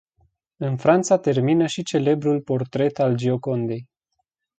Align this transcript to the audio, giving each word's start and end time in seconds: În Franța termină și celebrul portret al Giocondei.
În 0.57 0.77
Franța 0.77 1.17
termină 1.17 1.65
și 1.65 1.83
celebrul 1.83 2.41
portret 2.41 2.99
al 2.99 3.15
Giocondei. 3.15 3.89